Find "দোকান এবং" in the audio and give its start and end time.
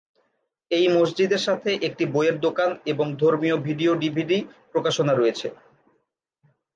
2.39-3.05